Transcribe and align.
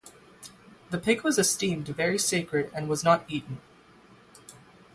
The 0.89 0.97
pig 0.97 1.21
was 1.23 1.37
esteemed 1.37 1.85
very 1.89 2.17
sacred 2.17 2.71
and 2.73 2.89
was 2.89 3.03
not 3.03 3.23
eaten. 3.27 3.61